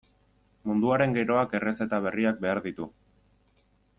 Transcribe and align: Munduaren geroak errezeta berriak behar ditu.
Munduaren 0.69 1.13
geroak 1.17 1.53
errezeta 1.59 2.01
berriak 2.07 2.43
behar 2.47 2.65
ditu. 2.67 2.91